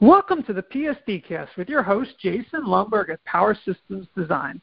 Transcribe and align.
Welcome 0.00 0.44
to 0.44 0.52
the 0.52 0.62
PSDcast 0.62 1.56
with 1.56 1.68
your 1.68 1.82
host, 1.82 2.10
Jason 2.22 2.64
Lomberg 2.64 3.10
at 3.10 3.24
Power 3.24 3.58
Systems 3.64 4.06
Design. 4.16 4.60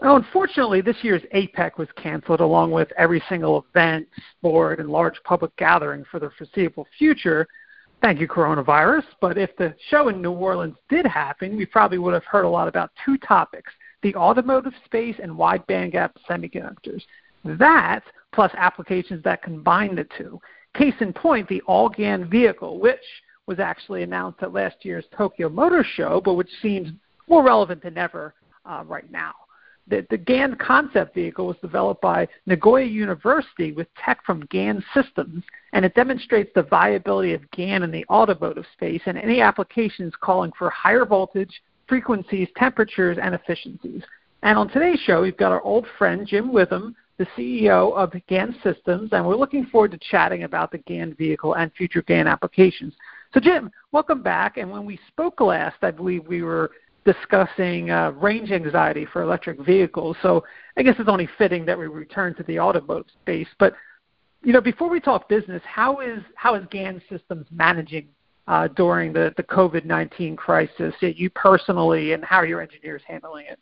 Now, 0.00 0.16
unfortunately, 0.16 0.80
this 0.80 0.96
year's 1.02 1.20
APEC 1.34 1.76
was 1.76 1.88
canceled 2.02 2.40
along 2.40 2.70
with 2.70 2.88
every 2.96 3.22
single 3.28 3.66
event, 3.68 4.08
sport, 4.30 4.80
and 4.80 4.88
large 4.88 5.22
public 5.24 5.54
gathering 5.58 6.02
for 6.10 6.18
the 6.18 6.30
foreseeable 6.38 6.86
future. 6.96 7.46
Thank 8.00 8.20
you, 8.20 8.26
coronavirus. 8.26 9.04
But 9.20 9.36
if 9.36 9.54
the 9.58 9.74
show 9.90 10.08
in 10.08 10.22
New 10.22 10.32
Orleans 10.32 10.76
did 10.88 11.04
happen, 11.04 11.58
we 11.58 11.66
probably 11.66 11.98
would 11.98 12.14
have 12.14 12.24
heard 12.24 12.46
a 12.46 12.48
lot 12.48 12.66
about 12.66 12.90
two 13.04 13.18
topics 13.18 13.70
the 14.02 14.14
automotive 14.14 14.72
space 14.86 15.16
and 15.22 15.36
wide 15.36 15.66
bandgap 15.66 16.12
semiconductors. 16.26 17.02
That, 17.44 18.00
plus 18.32 18.50
applications 18.56 19.22
that 19.24 19.42
combine 19.42 19.94
the 19.94 20.06
two. 20.16 20.40
Case 20.74 20.94
in 21.00 21.12
point, 21.12 21.50
the 21.50 21.60
all 21.66 21.90
GaN 21.90 22.30
vehicle, 22.30 22.80
which 22.80 22.96
was 23.46 23.58
actually 23.58 24.02
announced 24.02 24.42
at 24.42 24.52
last 24.52 24.76
year's 24.82 25.04
Tokyo 25.16 25.48
Motor 25.48 25.84
Show, 25.96 26.20
but 26.24 26.34
which 26.34 26.50
seems 26.62 26.90
more 27.28 27.44
relevant 27.44 27.82
than 27.82 27.98
ever 27.98 28.34
uh, 28.64 28.84
right 28.86 29.10
now. 29.10 29.32
The, 29.86 30.06
the 30.08 30.16
GaN 30.16 30.56
concept 30.56 31.14
vehicle 31.14 31.46
was 31.46 31.58
developed 31.60 32.00
by 32.00 32.26
Nagoya 32.46 32.86
University 32.86 33.72
with 33.72 33.86
tech 34.02 34.24
from 34.24 34.46
GaN 34.46 34.82
Systems, 34.94 35.44
and 35.74 35.84
it 35.84 35.94
demonstrates 35.94 36.50
the 36.54 36.62
viability 36.62 37.34
of 37.34 37.50
GaN 37.50 37.82
in 37.82 37.90
the 37.90 38.06
automotive 38.08 38.64
space 38.72 39.02
and 39.04 39.18
any 39.18 39.42
applications 39.42 40.14
calling 40.18 40.52
for 40.56 40.70
higher 40.70 41.04
voltage, 41.04 41.62
frequencies, 41.86 42.48
temperatures, 42.56 43.18
and 43.20 43.34
efficiencies. 43.34 44.02
And 44.42 44.56
on 44.56 44.70
today's 44.70 45.00
show, 45.00 45.20
we've 45.20 45.36
got 45.36 45.52
our 45.52 45.62
old 45.62 45.86
friend 45.98 46.26
Jim 46.26 46.50
Witham, 46.50 46.96
the 47.18 47.26
CEO 47.36 47.94
of 47.94 48.12
GaN 48.26 48.56
Systems, 48.62 49.10
and 49.12 49.24
we're 49.24 49.36
looking 49.36 49.66
forward 49.66 49.92
to 49.92 49.98
chatting 49.98 50.44
about 50.44 50.72
the 50.72 50.78
GaN 50.78 51.14
vehicle 51.14 51.54
and 51.54 51.70
future 51.74 52.02
GaN 52.02 52.26
applications. 52.26 52.94
So, 53.34 53.40
Jim, 53.40 53.72
welcome 53.90 54.22
back. 54.22 54.58
And 54.58 54.70
when 54.70 54.86
we 54.86 54.98
spoke 55.08 55.40
last, 55.40 55.76
I 55.82 55.90
believe 55.90 56.24
we 56.28 56.42
were 56.42 56.70
discussing 57.04 57.90
uh, 57.90 58.12
range 58.12 58.52
anxiety 58.52 59.06
for 59.12 59.22
electric 59.22 59.60
vehicles. 59.60 60.16
So, 60.22 60.44
I 60.76 60.84
guess 60.84 60.94
it's 61.00 61.08
only 61.08 61.28
fitting 61.36 61.64
that 61.66 61.76
we 61.76 61.88
return 61.88 62.36
to 62.36 62.44
the 62.44 62.60
automotive 62.60 63.10
space. 63.22 63.48
But, 63.58 63.74
you 64.44 64.52
know, 64.52 64.60
before 64.60 64.88
we 64.88 65.00
talk 65.00 65.28
business, 65.28 65.60
how 65.64 65.98
is 65.98 66.22
how 66.36 66.54
is 66.54 66.64
GaN 66.70 67.02
Systems 67.10 67.46
managing 67.50 68.06
uh, 68.46 68.68
during 68.68 69.12
the, 69.12 69.34
the 69.36 69.42
COVID 69.42 69.84
19 69.84 70.36
crisis, 70.36 70.94
you 71.00 71.28
personally, 71.30 72.12
and 72.12 72.24
how 72.24 72.36
are 72.36 72.46
your 72.46 72.62
engineers 72.62 73.02
handling 73.04 73.46
it? 73.46 73.58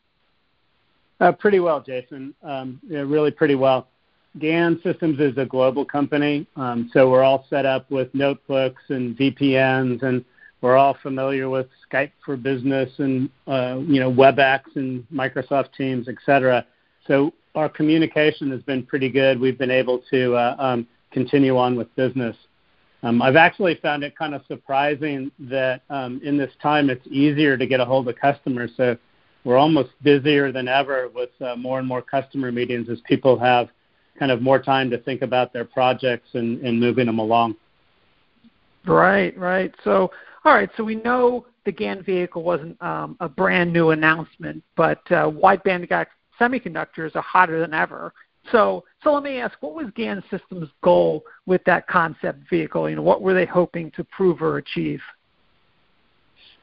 Uh, 1.18 1.32
pretty 1.32 1.60
well, 1.60 1.80
Jason. 1.80 2.34
Um, 2.42 2.78
yeah, 2.86 3.00
really 3.00 3.30
pretty 3.30 3.54
well. 3.54 3.88
GaN 4.38 4.80
Systems 4.82 5.20
is 5.20 5.36
a 5.36 5.44
global 5.44 5.84
company, 5.84 6.46
um, 6.56 6.90
so 6.92 7.10
we're 7.10 7.22
all 7.22 7.46
set 7.50 7.66
up 7.66 7.90
with 7.90 8.14
notebooks 8.14 8.82
and 8.88 9.16
VPNs, 9.16 10.02
and 10.02 10.24
we're 10.62 10.76
all 10.76 10.96
familiar 11.02 11.50
with 11.50 11.66
Skype 11.90 12.12
for 12.24 12.36
Business 12.36 12.90
and 12.98 13.28
uh, 13.46 13.78
you 13.80 14.00
know 14.00 14.10
WebEx 14.10 14.60
and 14.76 15.06
Microsoft 15.12 15.74
Teams, 15.76 16.08
etc. 16.08 16.64
So 17.06 17.34
our 17.54 17.68
communication 17.68 18.50
has 18.52 18.62
been 18.62 18.84
pretty 18.84 19.10
good. 19.10 19.38
We've 19.38 19.58
been 19.58 19.70
able 19.70 20.02
to 20.10 20.34
uh, 20.34 20.56
um, 20.58 20.86
continue 21.10 21.58
on 21.58 21.76
with 21.76 21.94
business. 21.94 22.36
Um, 23.02 23.20
I've 23.20 23.36
actually 23.36 23.74
found 23.82 24.02
it 24.04 24.16
kind 24.16 24.34
of 24.34 24.42
surprising 24.46 25.30
that 25.40 25.82
um, 25.90 26.20
in 26.24 26.38
this 26.38 26.52
time 26.62 26.88
it's 26.88 27.06
easier 27.08 27.58
to 27.58 27.66
get 27.66 27.80
a 27.80 27.84
hold 27.84 28.08
of 28.08 28.16
customers. 28.16 28.70
So 28.76 28.96
we're 29.44 29.58
almost 29.58 29.90
busier 30.02 30.52
than 30.52 30.68
ever 30.68 31.10
with 31.14 31.30
uh, 31.40 31.56
more 31.56 31.80
and 31.80 31.88
more 31.88 32.00
customer 32.00 32.52
meetings 32.52 32.88
as 32.88 33.00
people 33.06 33.38
have 33.38 33.68
kind 34.18 34.30
of 34.30 34.42
more 34.42 34.58
time 34.60 34.90
to 34.90 34.98
think 34.98 35.22
about 35.22 35.52
their 35.52 35.64
projects 35.64 36.28
and, 36.34 36.60
and 36.60 36.78
moving 36.78 37.06
them 37.06 37.18
along. 37.18 37.56
Right, 38.86 39.36
right. 39.38 39.74
So, 39.84 40.10
all 40.44 40.54
right. 40.54 40.70
So 40.76 40.84
we 40.84 40.96
know 40.96 41.46
the 41.64 41.72
GaN 41.72 42.02
vehicle 42.02 42.42
wasn't 42.42 42.80
um, 42.82 43.16
a 43.20 43.28
brand 43.28 43.72
new 43.72 43.90
announcement, 43.90 44.62
but 44.76 45.00
uh, 45.12 45.30
wide 45.32 45.62
bandgap 45.64 46.06
semiconductors 46.40 47.14
are 47.14 47.22
hotter 47.22 47.60
than 47.60 47.74
ever. 47.74 48.12
So, 48.50 48.84
so 49.04 49.12
let 49.12 49.22
me 49.22 49.38
ask, 49.38 49.54
what 49.60 49.74
was 49.74 49.86
GaN 49.94 50.22
Systems' 50.30 50.68
goal 50.82 51.22
with 51.46 51.62
that 51.64 51.86
concept 51.86 52.48
vehicle? 52.50 52.90
You 52.90 52.96
know, 52.96 53.02
what 53.02 53.22
were 53.22 53.34
they 53.34 53.46
hoping 53.46 53.92
to 53.92 54.02
prove 54.04 54.42
or 54.42 54.58
achieve? 54.58 55.00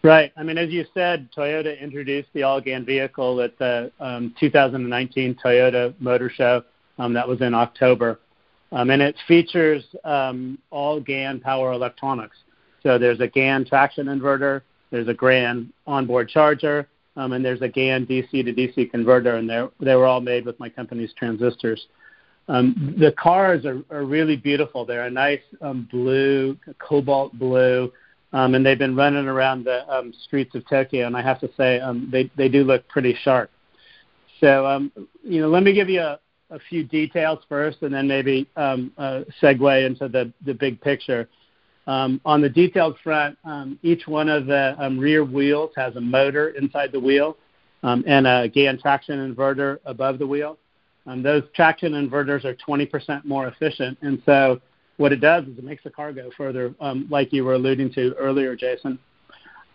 Right. 0.02 0.32
I 0.38 0.44
mean, 0.44 0.58
as 0.58 0.70
you 0.70 0.86
said, 0.94 1.30
Toyota 1.36 1.80
introduced 1.80 2.30
the 2.34 2.44
all 2.44 2.62
GaN 2.62 2.86
vehicle 2.86 3.42
at 3.42 3.58
the 3.58 3.92
um, 4.00 4.34
2019 4.40 5.38
Toyota 5.44 5.94
Motor 6.00 6.30
Show. 6.30 6.64
Um, 7.00 7.14
that 7.14 7.28
was 7.28 7.42
in 7.42 7.54
October. 7.54 8.20
Um, 8.72 8.92
and 8.92 9.02
it 9.02 9.16
features 9.28 9.84
um, 10.04 10.60
all 10.70 11.00
GaN 11.00 11.40
power 11.40 11.72
electronics. 11.72 12.38
So 12.84 12.98
there's 12.98 13.20
a 13.20 13.28
GaN 13.28 13.66
traction 13.66 14.08
inverter, 14.08 14.62
there's 14.92 15.08
a 15.08 15.14
GaN 15.14 15.74
onboard 15.88 16.30
charger, 16.30 16.88
um, 17.16 17.34
and 17.34 17.44
there's 17.44 17.62
a 17.62 17.68
GaN 17.68 18.06
DC 18.06 18.32
to 18.32 18.54
DC 18.54 18.92
converter, 18.92 19.36
and 19.36 19.50
they 19.50 19.96
were 19.96 20.06
all 20.06 20.22
made 20.22 20.46
with 20.46 20.60
my 20.60 20.70
company's 20.70 21.14
transistors. 21.14 21.88
Um, 22.48 22.96
the 22.98 23.12
cars 23.12 23.66
are, 23.66 23.82
are, 23.92 24.06
really 24.06 24.36
beautiful. 24.36 24.84
They're 24.84 25.06
a 25.06 25.12
nice 25.12 25.42
um, 25.62 25.88
blue, 25.92 26.58
cobalt 26.80 27.38
blue, 27.38 27.94
um, 28.34 28.56
and 28.56 28.66
they've 28.66 28.80
been 28.80 28.96
running 28.96 29.28
around 29.28 29.66
the 29.66 29.88
um, 29.88 30.12
streets 30.24 30.56
of 30.56 30.68
Tokyo. 30.68 31.06
And 31.06 31.16
I 31.16 31.22
have 31.22 31.40
to 31.42 31.50
say, 31.56 31.80
um, 31.80 32.10
they 32.12 32.32
they 32.38 32.50
do 32.50 32.64
look 32.64 32.88
pretty 32.88 33.16
sharp. 33.22 33.52
So, 34.40 34.66
um, 34.66 34.92
you 35.24 35.42
know, 35.42 35.50
let 35.50 35.62
me 35.62 35.74
give 35.74 35.90
you 35.90 36.02
a, 36.02 36.20
a 36.52 36.60
few 36.60 36.84
details 36.84 37.40
first, 37.48 37.82
and 37.82 37.94
then 37.94 38.08
maybe 38.08 38.48
um, 38.56 38.92
segue 39.42 39.86
into 39.86 40.08
the, 40.08 40.32
the 40.46 40.54
big 40.54 40.80
picture. 40.82 41.28
Um, 41.88 42.22
on 42.26 42.42
the 42.42 42.50
detailed 42.50 42.98
front, 43.04 43.38
um, 43.44 43.80
each 43.82 44.08
one 44.08 44.30
of 44.30 44.46
the 44.46 44.76
rear 45.00 45.24
wheels 45.24 45.72
has 45.76 45.96
a 45.96 46.02
motor 46.02 46.50
inside 46.50 46.92
the 46.92 47.00
wheel 47.00 47.38
um, 47.84 48.04
and 48.06 48.28
a 48.28 48.48
GaN 48.48 48.80
traction 48.80 49.34
inverter 49.34 49.80
above 49.86 50.20
the 50.20 50.28
wheel. 50.28 50.58
Those 51.06 51.42
traction 51.56 51.94
inverters 51.94 52.46
are 52.46 52.54
20% 52.56 53.26
more 53.26 53.48
efficient, 53.48 53.98
and 54.04 54.22
so 54.28 54.62
what 55.00 55.14
it 55.14 55.22
does 55.22 55.46
is 55.46 55.58
it 55.58 55.64
makes 55.64 55.84
the 55.84 55.90
car 55.90 56.12
go 56.12 56.30
further, 56.36 56.76
um, 56.82 57.08
like 57.10 57.32
you 57.32 57.46
were 57.46 57.54
alluding 57.54 57.92
to 57.94 58.14
earlier, 58.16 58.54
Jason. 58.54 59.00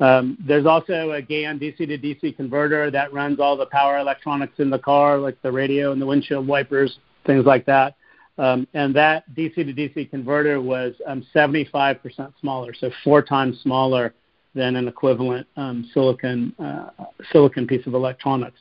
Um, 0.00 0.37
there's 0.44 0.66
also 0.66 1.12
a 1.12 1.22
GaN 1.22 1.59
DC 1.59 1.77
to 1.78 1.99
DC 1.99 2.37
converter 2.37 2.91
that 2.91 3.12
runs 3.12 3.38
all 3.38 3.56
the 3.56 3.66
power 3.66 3.99
electronics 3.99 4.55
in 4.59 4.71
the 4.71 4.78
car, 4.78 5.19
like 5.19 5.41
the 5.43 5.53
radio 5.53 5.93
and 5.93 6.03
the 6.03 6.06
windshield 6.06 6.47
wipers, 6.47 6.99
things 7.27 7.44
like 7.44 7.65
that. 7.66 7.97
Um, 8.37 8.66
and 8.75 8.94
that 8.97 9.32
DC 9.34 9.55
to 9.55 9.72
DC 9.72 10.10
converter 10.10 10.60
was 10.60 10.94
um, 11.06 11.25
75% 11.34 12.32
smaller, 12.41 12.75
so 12.75 12.91
four 13.05 13.22
times 13.22 13.60
smaller 13.60 14.12
than 14.55 14.77
an 14.77 14.88
equivalent 14.88 15.47
um, 15.56 15.88
silicon 15.94 16.53
uh, 16.59 16.91
silicon 17.32 17.66
piece 17.66 17.87
of 17.87 17.94
electronics. 17.94 18.59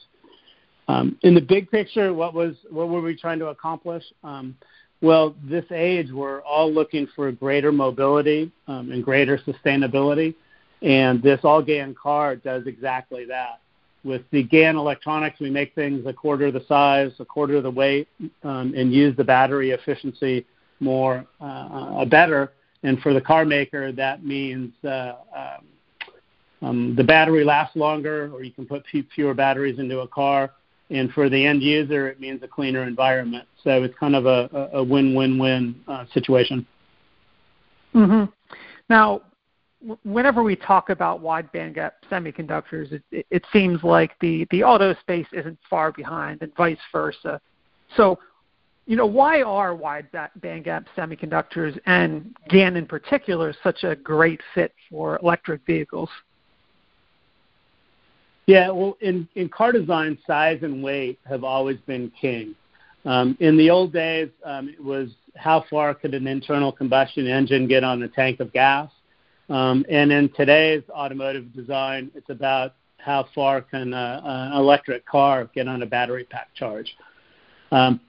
Um, 0.88 1.18
in 1.24 1.34
the 1.34 1.42
big 1.42 1.72
picture, 1.72 2.14
what 2.14 2.34
was 2.34 2.56
what 2.70 2.90
were 2.90 3.02
we 3.02 3.16
trying 3.16 3.40
to 3.40 3.48
accomplish? 3.48 4.04
Um, 4.24 4.56
well, 5.02 5.36
this 5.44 5.66
age, 5.72 6.12
we're 6.12 6.42
all 6.42 6.72
looking 6.72 7.08
for 7.16 7.32
greater 7.32 7.72
mobility 7.72 8.52
um, 8.68 8.92
and 8.92 9.04
greater 9.04 9.38
sustainability. 9.40 10.36
And 10.84 11.24
this 11.24 11.40
all 11.44 11.62
GaN 11.62 11.96
car 11.96 12.36
does 12.36 12.68
exactly 12.68 13.26
that. 13.26 13.62
With 14.04 14.24
the 14.32 14.44
GaN 14.44 14.76
electronics, 14.76 15.40
we 15.40 15.50
make 15.50 15.74
things 15.76 16.06
a 16.06 16.12
quarter 16.12 16.52
the 16.52 16.66
size, 16.68 17.12
a 17.20 17.26
quarter 17.26 17.62
the 17.62 17.72
weight, 17.72 18.10
um, 18.44 18.74
and 18.76 18.94
use 18.94 19.16
the 19.16 19.24
battery 19.24 19.72
efficiency 19.72 20.46
more 20.82 21.26
uh, 21.40 21.46
uh, 21.46 22.06
better. 22.06 22.52
And 22.84 23.00
for 23.00 23.14
the 23.14 23.22
car 23.22 23.46
maker, 23.46 23.94
that 23.94 24.26
means 24.26 24.74
uh, 24.84 25.14
um, 25.34 26.68
um, 26.68 26.96
the 26.98 27.04
battery 27.04 27.46
lasts 27.46 27.78
longer, 27.78 28.30
or 28.34 28.44
you 28.44 28.52
can 28.52 28.66
put 28.66 28.84
fewer 29.16 29.34
batteries 29.34 29.80
into 29.80 30.00
a 30.00 30.08
car. 30.08 30.52
And 30.90 31.12
for 31.14 31.30
the 31.30 31.46
end 31.46 31.64
user, 31.64 32.10
it 32.10 32.20
means 32.20 32.44
a 32.44 32.48
cleaner 32.48 32.84
environment. 32.84 33.48
So 33.64 33.84
it's 33.84 33.98
kind 33.98 34.18
of 34.18 34.26
a, 34.26 34.70
a 34.74 34.84
win-win-win 34.84 35.82
uh, 35.88 36.06
situation. 36.14 36.68
Mm-hmm. 37.96 38.26
Now, 38.90 39.22
whenever 40.04 40.44
we 40.44 40.56
talk 40.56 40.90
about 40.90 41.20
wide 41.20 41.52
bandgap 41.52 41.92
semiconductors, 42.10 42.92
it, 42.92 43.04
it, 43.12 43.26
it, 43.30 43.46
seems 43.52 43.84
like 43.84 44.12
the, 44.20 44.48
the 44.52 44.64
auto 44.64 44.96
space 45.02 45.28
isn't 45.34 45.58
far 45.70 45.92
behind 45.92 46.42
and 46.42 46.56
vice 46.56 46.78
versa. 46.92 47.40
So, 47.96 48.20
you 48.86 48.96
know, 48.96 49.06
why 49.06 49.42
are 49.42 49.76
wide 49.76 50.08
bandgap 50.12 50.86
semiconductors 50.98 51.80
and 51.86 52.36
GaN 52.50 52.76
in 52.76 52.86
particular 52.86 53.54
such 53.64 53.84
a 53.84 53.96
great 53.96 54.42
fit 54.54 54.74
for 54.90 55.20
electric 55.22 55.66
vehicles? 55.66 56.10
Yeah, 58.46 58.72
well, 58.72 58.98
in, 59.00 59.28
in 59.36 59.48
car 59.48 59.72
design, 59.72 60.18
size 60.28 60.60
and 60.64 60.84
weight 60.84 61.18
have 61.26 61.44
always 61.44 61.78
been 61.88 62.12
king. 62.20 62.56
Um, 63.06 63.38
in 63.40 63.58
the 63.58 63.70
old 63.70 63.94
days, 63.94 64.30
um, 64.46 64.70
it 64.70 64.84
was 64.84 65.10
how 65.36 65.66
far 65.70 65.94
could 65.94 66.14
an 66.14 66.28
internal 66.28 66.72
combustion 66.72 67.28
engine 67.28 67.68
get 67.68 67.84
on 67.84 68.04
a 68.04 68.08
tank 68.08 68.40
of 68.40 68.52
gas? 68.54 68.90
Um, 69.50 69.86
and 69.90 70.12
in 70.12 70.30
today's 70.30 70.84
automotive 70.90 71.54
design, 71.54 72.12
it's 72.16 72.30
about 72.30 72.76
how 72.98 73.28
far 73.36 73.62
can 73.62 73.94
uh, 73.94 74.22
an 74.24 74.54
electric 74.54 75.06
car 75.06 75.50
get 75.54 75.68
on 75.68 75.82
a 75.82 75.86
battery 75.86 76.24
pack 76.24 76.54
charge. 76.56 76.96
Um, 77.72 78.00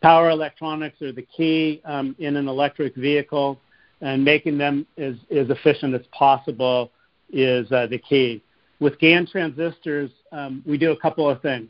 power 0.00 0.30
electronics 0.30 1.00
are 1.02 1.12
the 1.12 1.26
key 1.36 1.80
um, 1.84 2.14
in 2.18 2.36
an 2.36 2.46
electric 2.46 2.94
vehicle, 2.94 3.58
and 4.00 4.24
making 4.24 4.58
them 4.58 4.86
as, 4.98 5.14
as 5.30 5.48
efficient 5.50 5.94
as 5.94 6.02
possible 6.12 6.92
is 7.32 7.70
uh, 7.72 7.86
the 7.86 7.98
key. 7.98 8.42
With 8.80 8.98
GaN 8.98 9.26
transistors, 9.26 10.10
um, 10.30 10.62
we 10.66 10.76
do 10.78 10.92
a 10.92 10.96
couple 10.96 11.28
of 11.28 11.40
things. 11.40 11.68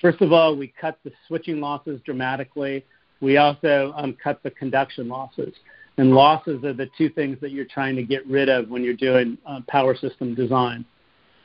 First 0.00 0.20
of 0.20 0.32
all, 0.32 0.56
we 0.56 0.72
cut 0.80 0.98
the 1.04 1.12
switching 1.26 1.60
losses 1.60 2.00
dramatically. 2.04 2.84
We 3.20 3.36
also 3.36 3.92
um, 3.96 4.16
cut 4.22 4.42
the 4.42 4.50
conduction 4.50 5.08
losses. 5.08 5.54
And 5.98 6.12
losses 6.14 6.64
are 6.64 6.72
the 6.72 6.88
two 6.96 7.10
things 7.10 7.38
that 7.40 7.50
you're 7.50 7.66
trying 7.66 7.96
to 7.96 8.02
get 8.02 8.26
rid 8.26 8.48
of 8.48 8.68
when 8.68 8.82
you're 8.82 8.94
doing 8.94 9.36
uh, 9.46 9.60
power 9.68 9.94
system 9.94 10.34
design. 10.34 10.84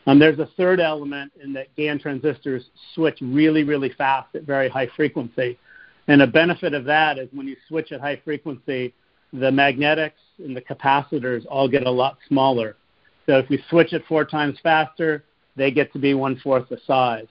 Um, 0.05 0.19
there's 0.19 0.39
a 0.39 0.49
third 0.55 0.79
element 0.79 1.33
in 1.43 1.51
that 1.53 1.75
GaN 1.75 1.99
transistors 1.99 2.63
switch 2.95 3.17
really, 3.21 3.63
really 3.63 3.91
fast 3.97 4.33
at 4.35 4.43
very 4.43 4.69
high 4.69 4.87
frequency. 4.95 5.59
And 6.07 6.21
a 6.21 6.27
benefit 6.27 6.73
of 6.73 6.85
that 6.85 7.19
is 7.19 7.27
when 7.33 7.45
you 7.45 7.57
switch 7.67 7.91
at 7.91 7.99
high 7.99 8.21
frequency, 8.23 8.93
the 9.33 9.51
magnetics 9.51 10.21
and 10.37 10.55
the 10.55 10.61
capacitors 10.61 11.45
all 11.49 11.67
get 11.67 11.85
a 11.85 11.91
lot 11.91 12.17
smaller. 12.29 12.77
So 13.25 13.37
if 13.39 13.49
we 13.49 13.61
switch 13.69 13.91
it 13.91 14.03
four 14.07 14.23
times 14.23 14.57
faster, 14.63 15.25
they 15.57 15.71
get 15.71 15.91
to 15.91 15.99
be 15.99 16.13
one 16.13 16.39
fourth 16.39 16.69
the 16.69 16.79
size. 16.87 17.27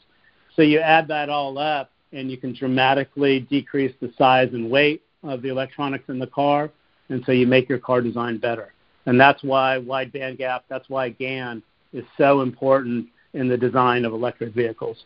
So 0.54 0.60
you 0.60 0.80
add 0.80 1.08
that 1.08 1.30
all 1.30 1.56
up, 1.56 1.90
and 2.12 2.30
you 2.30 2.36
can 2.36 2.54
dramatically 2.54 3.40
decrease 3.40 3.94
the 4.00 4.12
size 4.18 4.50
and 4.52 4.70
weight 4.70 5.02
of 5.22 5.40
the 5.40 5.48
electronics 5.48 6.04
in 6.08 6.18
the 6.18 6.26
car, 6.26 6.70
and 7.08 7.22
so 7.24 7.32
you 7.32 7.46
make 7.46 7.68
your 7.68 7.78
car 7.78 8.00
design 8.00 8.38
better. 8.38 8.72
And 9.06 9.20
that's 9.20 9.42
why 9.42 9.78
wide 9.78 10.12
band 10.12 10.38
gap, 10.38 10.64
that's 10.68 10.88
why 10.88 11.10
GaN 11.10 11.62
is 11.92 12.04
so 12.18 12.40
important 12.40 13.06
in 13.34 13.48
the 13.48 13.56
design 13.56 14.04
of 14.04 14.12
electric 14.12 14.54
vehicles. 14.54 15.04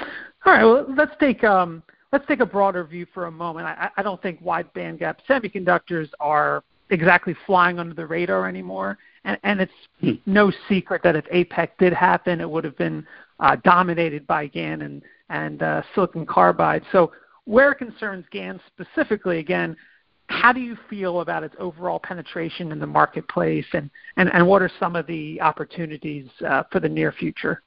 All 0.00 0.52
right, 0.52 0.64
well, 0.64 0.86
let's 0.96 1.14
take 1.18 1.42
um, 1.44 1.82
let's 2.12 2.26
take 2.26 2.40
a 2.40 2.46
broader 2.46 2.84
view 2.84 3.06
for 3.14 3.26
a 3.26 3.30
moment. 3.30 3.66
I, 3.66 3.88
I 3.96 4.02
don't 4.02 4.20
think 4.20 4.40
wide 4.42 4.70
band 4.74 4.98
gap 4.98 5.20
semiconductors 5.28 6.10
are 6.20 6.62
exactly 6.90 7.34
flying 7.46 7.78
under 7.78 7.94
the 7.94 8.06
radar 8.06 8.46
anymore, 8.46 8.98
and, 9.24 9.38
and 9.42 9.60
it's 9.60 9.72
hmm. 10.00 10.12
no 10.26 10.52
secret 10.68 11.02
that 11.02 11.16
if 11.16 11.24
APEC 11.26 11.70
did 11.78 11.94
happen, 11.94 12.40
it 12.40 12.50
would 12.50 12.64
have 12.64 12.76
been 12.76 13.06
uh, 13.40 13.56
dominated 13.64 14.26
by 14.26 14.46
GaN 14.46 14.82
and 14.82 15.02
and 15.30 15.62
uh, 15.62 15.82
silicon 15.94 16.26
carbide. 16.26 16.82
So, 16.92 17.12
where 17.46 17.74
concerns 17.74 18.26
GaN 18.30 18.60
specifically, 18.66 19.38
again, 19.38 19.76
how 20.28 20.52
do 20.52 20.60
you 20.60 20.76
feel 20.88 21.20
about 21.20 21.42
its 21.42 21.54
overall 21.58 21.98
penetration 21.98 22.72
in 22.72 22.78
the 22.78 22.86
marketplace, 22.86 23.66
and, 23.72 23.90
and, 24.16 24.32
and 24.32 24.46
what 24.46 24.62
are 24.62 24.70
some 24.80 24.96
of 24.96 25.06
the 25.06 25.40
opportunities 25.40 26.28
uh, 26.46 26.62
for 26.70 26.80
the 26.80 26.88
near 26.88 27.12
future? 27.12 27.62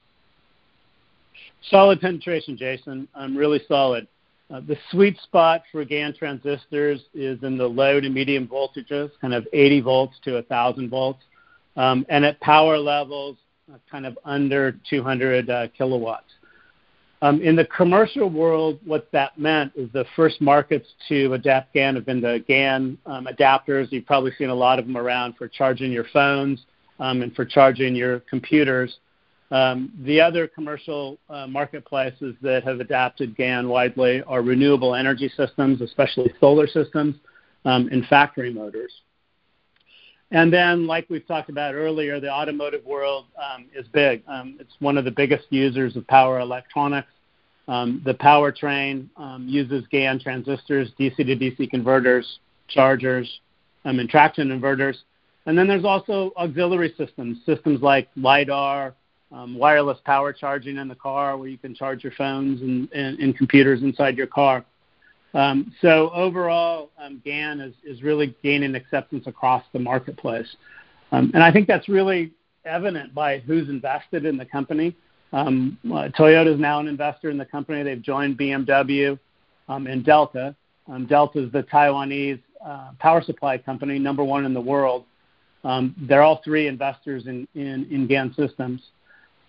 Solid 1.70 2.02
penetration, 2.02 2.58
Jason. 2.58 3.08
I'm 3.16 3.36
really 3.36 3.62
solid. 3.68 4.08
Uh, 4.50 4.62
the 4.62 4.78
sweet 4.92 5.20
spot 5.22 5.64
for 5.72 5.84
GaN 5.84 6.14
transistors 6.18 7.02
is 7.14 7.42
in 7.44 7.58
the 7.58 7.68
low 7.68 8.00
to 8.00 8.10
medium 8.10 8.48
voltages, 8.48 9.12
kind 9.20 9.34
of 9.34 9.46
80 9.52 9.82
volts 9.82 10.16
to 10.24 10.34
1,000 10.34 10.90
volts, 10.90 11.22
um, 11.76 12.06
and 12.10 12.24
at 12.24 12.40
power 12.40 12.78
levels 12.78 13.38
uh, 13.72 13.78
kind 13.92 14.06
of 14.06 14.18
under 14.24 14.80
200 14.90 15.50
uh, 15.50 15.68
kilowatts. 15.78 16.32
Um, 17.22 17.42
in 17.42 17.56
the 17.56 17.66
commercial 17.66 18.30
world, 18.30 18.80
what 18.86 19.10
that 19.12 19.40
meant 19.40 19.72
is 19.76 19.92
the 19.92 20.06
first 20.16 20.40
markets 20.40 20.88
to 21.10 21.34
adapt 21.34 21.74
GaN 21.74 21.96
have 21.96 22.06
been 22.06 22.22
the 22.22 22.44
GaN 22.48 22.98
um, 23.08 23.26
adapters. 23.26 23.92
You've 23.92 24.06
probably 24.06 24.32
seen 24.38 24.50
a 24.50 24.56
lot 24.56 24.78
of 24.78 24.86
them 24.86 24.98
around 24.98 25.36
for 25.36 25.48
charging 25.48 25.92
your 25.92 26.06
phones 26.14 26.64
um, 27.00 27.24
and 27.24 27.36
for 27.36 27.44
charging 27.44 27.96
your 27.96 28.20
computers. 28.22 28.98
Um, 29.50 29.92
the 30.04 30.22
other 30.22 30.48
commercial 30.48 31.18
uh, 31.30 31.48
marketplaces 31.48 32.36
that 32.42 32.64
have 32.66 32.82
adapted 32.82 33.36
GaN 33.36 33.68
widely 33.68 34.22
are 34.24 34.42
renewable 34.44 34.94
energy 34.94 35.32
systems, 35.36 35.82
especially 35.82 36.32
solar 36.40 36.68
systems, 36.68 37.16
um, 37.66 37.90
and 37.92 38.06
factory 38.06 38.54
motors. 38.54 38.92
And 40.32 40.52
then, 40.52 40.88
like 40.88 41.10
we've 41.10 41.26
talked 41.26 41.50
about 41.50 41.74
earlier, 41.74 42.20
the 42.20 42.30
automotive 42.30 42.86
world 42.86 43.26
um, 43.42 43.66
is 43.74 43.88
big. 43.88 44.24
Um, 44.28 44.58
it's 44.60 44.74
one 44.80 44.98
of 44.98 45.06
the 45.06 45.12
biggest 45.12 45.46
users 45.50 45.96
of 45.96 46.06
power 46.08 46.40
electronics. 46.40 47.08
Um, 47.70 48.02
the 48.06 48.14
powertrain 48.14 49.08
um, 49.18 49.46
uses 49.48 49.86
GaN 49.92 50.20
transistors, 50.20 50.90
DC 51.00 51.16
to 51.18 51.24
DC 51.24 51.70
converters, 51.70 52.40
chargers, 52.68 53.40
um, 53.86 54.00
and 54.00 54.10
traction 54.10 54.50
inverters. 54.50 54.96
And 55.46 55.58
then 55.58 55.68
there's 55.68 55.86
also 55.86 56.32
auxiliary 56.38 56.94
systems, 56.98 57.38
systems 57.46 57.82
like 57.82 58.10
LiDAR, 58.18 58.94
um, 59.32 59.58
wireless 59.58 59.98
power 60.06 60.34
charging 60.34 60.78
in 60.78 60.88
the 60.88 60.96
car 60.96 61.38
where 61.38 61.48
you 61.48 61.58
can 61.58 61.74
charge 61.74 62.04
your 62.04 62.14
phones 62.18 62.62
and, 62.62 62.92
and, 62.94 63.20
and 63.20 63.38
computers 63.38 63.82
inside 63.82 64.18
your 64.18 64.28
car. 64.28 64.66
Um, 65.34 65.74
so 65.82 66.10
overall, 66.12 66.90
um, 66.98 67.22
GaN 67.24 67.60
is, 67.60 67.74
is 67.84 68.02
really 68.02 68.36
gaining 68.44 68.76
acceptance 68.76 69.28
across 69.28 69.64
the 69.74 69.80
marketplace. 69.80 70.48
Um, 71.12 71.32
and 71.34 71.44
I 71.44 71.52
think 71.52 71.68
that's 71.68 71.88
really 71.90 72.32
evident 72.66 73.14
by 73.14 73.40
who's 73.40 73.70
invested 73.70 74.26
in 74.26 74.38
the 74.38 74.46
company. 74.46 74.96
Um, 75.34 75.78
uh, 75.86 76.10
Toyota 76.18 76.54
is 76.54 76.60
now 76.60 76.80
an 76.80 76.88
investor 76.88 77.30
in 77.30 77.38
the 77.38 77.46
company. 77.46 77.84
They've 77.84 78.02
joined 78.02 78.38
BMW 78.38 79.20
um, 79.68 79.88
and 79.88 80.04
Delta. 80.06 80.56
Um, 80.88 81.06
Delta 81.06 81.46
is 81.46 81.52
the 81.52 81.64
Taiwanese 81.64 82.42
uh, 82.66 82.92
power 83.00 83.22
supply 83.22 83.58
company, 83.58 84.00
number 84.00 84.24
one 84.24 84.46
in 84.46 84.54
the 84.54 84.62
world. 84.62 85.06
Um, 85.64 85.96
they're 86.08 86.22
all 86.22 86.42
three 86.44 86.68
investors 86.68 87.28
in, 87.28 87.48
in, 87.56 87.88
in 87.92 88.08
GaN 88.08 88.34
systems. 88.36 88.82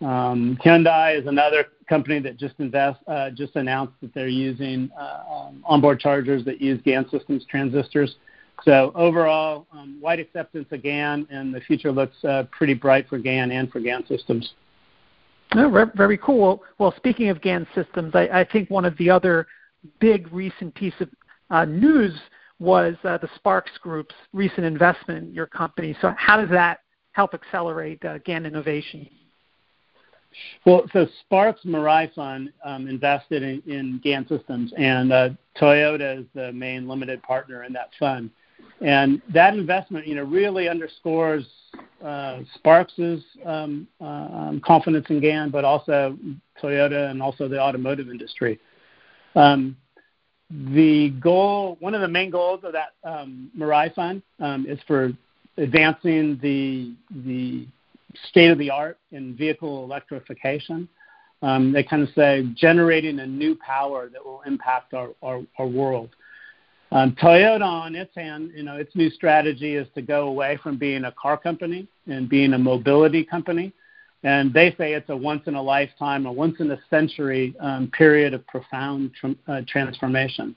Um, 0.00 0.58
Hyundai 0.64 1.20
is 1.20 1.26
another 1.26 1.66
company 1.88 2.20
that 2.20 2.36
just 2.36 2.54
invest 2.58 3.00
uh, 3.08 3.30
just 3.30 3.56
announced 3.56 3.94
that 4.00 4.14
they're 4.14 4.28
using 4.28 4.90
uh, 4.98 5.22
um, 5.30 5.64
onboard 5.66 5.98
chargers 5.98 6.44
that 6.44 6.60
use 6.60 6.80
GaN 6.84 7.08
systems 7.10 7.44
transistors. 7.50 8.16
So 8.64 8.92
overall, 8.94 9.66
um, 9.72 9.98
wide 10.00 10.20
acceptance 10.20 10.66
of 10.70 10.82
GaN, 10.82 11.26
and 11.30 11.54
the 11.54 11.60
future 11.60 11.92
looks 11.92 12.16
uh, 12.24 12.44
pretty 12.50 12.74
bright 12.74 13.08
for 13.08 13.18
GaN 13.18 13.50
and 13.50 13.70
for 13.70 13.80
GaN 13.80 14.04
systems. 14.06 14.52
Oh, 15.54 15.90
very 15.94 16.18
cool. 16.18 16.62
Well, 16.78 16.92
speaking 16.96 17.30
of 17.30 17.40
GaN 17.40 17.66
systems, 17.74 18.14
I, 18.14 18.28
I 18.40 18.44
think 18.44 18.68
one 18.70 18.84
of 18.84 18.96
the 18.98 19.08
other 19.10 19.46
big 20.00 20.30
recent 20.32 20.74
piece 20.74 20.94
of 21.00 21.08
uh, 21.50 21.64
news 21.64 22.18
was 22.58 22.96
uh, 23.04 23.18
the 23.18 23.28
Sparx 23.38 23.64
Group's 23.80 24.14
recent 24.32 24.66
investment 24.66 25.28
in 25.28 25.34
your 25.34 25.46
company. 25.46 25.96
So, 26.00 26.12
how 26.18 26.36
does 26.36 26.50
that 26.50 26.80
help 27.12 27.32
accelerate 27.34 28.04
uh, 28.04 28.18
GaN 28.18 28.44
innovation? 28.44 29.08
Well, 30.64 30.84
so 30.92 31.06
Sparx 31.30 31.56
Fund 32.14 32.52
um, 32.64 32.88
invested 32.88 33.42
in, 33.42 33.62
in 33.66 34.00
GaN 34.04 34.26
systems, 34.28 34.72
and 34.76 35.12
uh, 35.12 35.30
Toyota 35.60 36.20
is 36.20 36.26
the 36.34 36.52
main 36.52 36.88
limited 36.88 37.22
partner 37.22 37.64
in 37.64 37.72
that 37.72 37.90
fund. 37.98 38.30
And 38.80 39.20
that 39.32 39.54
investment, 39.54 40.06
you 40.06 40.14
know, 40.14 40.24
really 40.24 40.68
underscores 40.68 41.44
uh, 42.04 42.40
Sparx's 42.56 43.24
um, 43.44 43.88
uh, 44.00 44.52
confidence 44.64 45.06
in 45.08 45.20
GaN, 45.20 45.50
but 45.50 45.64
also 45.64 46.16
Toyota 46.62 47.10
and 47.10 47.22
also 47.22 47.48
the 47.48 47.60
automotive 47.60 48.08
industry. 48.08 48.60
Um, 49.34 49.76
the 50.50 51.10
goal, 51.20 51.76
one 51.80 51.94
of 51.94 52.00
the 52.00 52.08
main 52.08 52.30
goals 52.30 52.60
of 52.64 52.72
that 52.72 52.94
um, 53.04 53.50
Fund 53.94 54.22
um, 54.40 54.66
is 54.66 54.78
for 54.86 55.12
advancing 55.56 56.38
the 56.40 56.94
the 57.24 57.66
state 58.28 58.50
of 58.50 58.58
the 58.58 58.70
art 58.70 58.98
in 59.12 59.36
vehicle 59.36 59.84
electrification. 59.84 60.88
Um, 61.42 61.72
they 61.72 61.84
kind 61.84 62.02
of 62.02 62.08
say 62.14 62.44
generating 62.54 63.20
a 63.20 63.26
new 63.26 63.56
power 63.56 64.08
that 64.08 64.24
will 64.24 64.42
impact 64.46 64.94
our, 64.94 65.10
our, 65.22 65.42
our 65.58 65.66
world. 65.66 66.10
Um, 66.90 67.14
Toyota, 67.22 67.62
on 67.62 67.94
its 67.94 68.14
hand, 68.14 68.52
you 68.54 68.62
know, 68.62 68.76
its 68.76 68.96
new 68.96 69.10
strategy 69.10 69.76
is 69.76 69.86
to 69.94 70.02
go 70.02 70.28
away 70.28 70.58
from 70.62 70.78
being 70.78 71.04
a 71.04 71.12
car 71.12 71.36
company 71.36 71.86
and 72.06 72.28
being 72.28 72.54
a 72.54 72.58
mobility 72.58 73.24
company. 73.24 73.72
And 74.24 74.52
they 74.52 74.74
say 74.78 74.94
it's 74.94 75.08
a 75.10 75.16
once 75.16 75.42
in 75.46 75.54
a 75.54 75.62
lifetime, 75.62 76.26
a 76.26 76.32
once 76.32 76.56
in 76.60 76.70
a 76.70 76.78
century 76.90 77.54
um, 77.60 77.90
period 77.96 78.34
of 78.34 78.44
profound 78.46 79.12
tr- 79.14 79.28
uh, 79.46 79.60
transformation. 79.68 80.56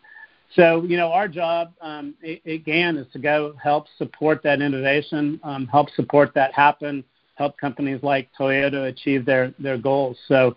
So, 0.56 0.84
you 0.84 0.98
know, 0.98 1.12
our 1.12 1.28
job 1.28 1.74
um, 1.82 2.16
again 2.46 2.98
is 2.98 3.08
to 3.14 3.20
go 3.20 3.54
help 3.62 3.86
support 3.98 4.42
that 4.44 4.62
innovation, 4.62 5.40
um, 5.44 5.68
help 5.68 5.90
support 5.92 6.34
that 6.34 6.54
happen, 6.54 7.04
help 7.42 7.58
companies 7.58 8.00
like 8.04 8.30
Toyota 8.40 8.88
achieve 8.88 9.26
their, 9.26 9.54
their 9.58 9.78
goals. 9.78 10.18
So, 10.28 10.56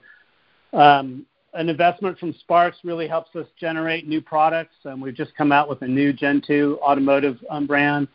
um, 0.72 1.24
an 1.54 1.68
investment 1.68 2.18
from 2.18 2.34
Sparx 2.34 2.72
really 2.82 3.06
helps 3.06 3.34
us 3.36 3.46
generate 3.58 4.08
new 4.08 4.20
products. 4.20 4.74
Um, 4.84 5.00
we've 5.00 5.14
just 5.14 5.34
come 5.36 5.52
out 5.52 5.68
with 5.68 5.82
a 5.82 5.86
new 5.86 6.12
Gen 6.12 6.42
2 6.44 6.80
automotive 6.82 7.38
um, 7.48 7.66
brand. 7.66 8.08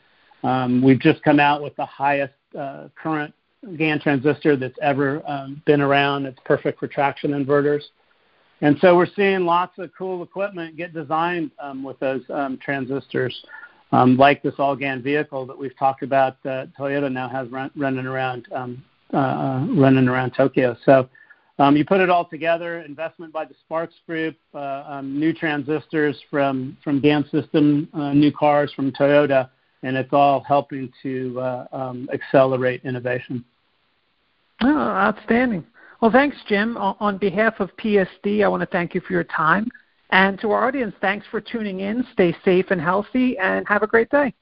Um, 0.44 0.82
we've 0.82 1.00
just 1.00 1.24
come 1.24 1.40
out 1.40 1.64
with 1.64 1.76
the 1.78 1.86
highest 1.86 2.34
uh, 2.58 2.90
current 3.02 3.34
GaN 3.78 4.00
transistor 4.02 4.56
that's 4.56 4.78
ever 4.82 5.24
um, 5.26 5.62
been 5.66 5.82
around. 5.82 6.26
It's 6.26 6.40
perfect 6.46 6.80
for 6.80 6.88
traction 6.88 7.32
inverters. 7.32 7.84
And 8.62 8.78
so 8.82 8.96
we're 8.96 9.14
seeing 9.16 9.46
lots 9.46 9.80
of 9.80 9.90
cool 9.98 10.22
equipment 10.22 10.76
get 10.76 10.94
designed 10.94 11.52
um, 11.60 11.82
with 11.82 11.98
those 12.00 12.24
um, 12.30 12.60
transistors 12.62 13.34
um, 13.91 14.17
like 14.17 14.43
this 14.43 14.53
all 14.60 14.75
GaN 14.75 15.01
vehicle 15.01 15.46
that 15.46 15.58
we've 15.58 15.77
talked 15.77 16.03
about 16.03 16.41
that 16.43 16.75
Toyota 16.77 17.12
now 17.12 17.27
has 17.27 17.48
run, 17.50 17.72
running 17.75 18.05
around 18.05 18.48
um, 18.51 18.84
uh, 19.13 19.17
uh, 19.17 19.65
running 19.75 20.08
around 20.08 20.31
Tokyo. 20.31 20.77
So 20.86 21.10
um, 21.58 21.75
you 21.75 21.84
put 21.84 22.00
it 22.00 22.12
all 22.12 22.25
together, 22.25 22.81
investment 22.81 23.34
by 23.34 23.46
the 23.46 23.55
Sparx 23.69 23.89
Group, 24.05 24.38
uh, 24.53 24.84
um, 24.88 25.19
new 25.19 25.34
transistors 25.34 26.22
from 26.29 26.77
from 26.84 27.01
GaN 27.01 27.27
System, 27.31 27.89
uh, 27.93 28.13
new 28.13 28.31
cars 28.31 28.72
from 28.75 28.91
Toyota, 28.91 29.50
and 29.81 29.98
it's 29.98 30.13
all 30.13 30.41
helping 30.41 30.91
to 31.01 31.39
uh, 31.39 31.67
um, 31.72 32.08
accelerate 32.13 32.81
innovation. 32.84 33.43
outstanding. 34.63 35.65
Well, 36.01 36.12
thanks, 36.12 36.38
Jim. 36.48 36.77
On 36.77 37.17
behalf 37.17 37.60
of 37.60 37.75
PSD, 37.77 38.43
I 38.43 38.48
want 38.48 38.62
to 38.62 38.67
thank 38.67 38.93
you 38.93 39.01
for 39.01 39.13
your 39.13 39.25
time. 39.25 39.69
And 40.12 40.39
to 40.42 40.51
our 40.51 40.68
audience, 40.68 40.96
thanks 41.01 41.25
for 41.30 41.39
tuning 41.39 41.82
in. 41.82 42.06
Stay 42.13 42.36
safe 42.44 42.72
and 42.72 42.82
healthy, 42.82 43.38
and 43.38 43.68
have 43.68 43.84
a 43.84 43.88
great 43.88 44.10
day. 44.10 44.34